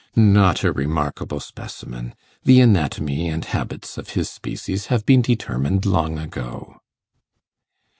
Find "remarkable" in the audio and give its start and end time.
0.73-1.39